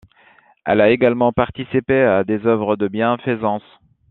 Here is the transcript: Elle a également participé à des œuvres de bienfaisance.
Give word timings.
Elle 0.65 0.81
a 0.81 0.89
également 0.89 1.31
participé 1.31 2.01
à 2.01 2.23
des 2.23 2.47
œuvres 2.47 2.75
de 2.75 2.87
bienfaisance. 2.87 3.61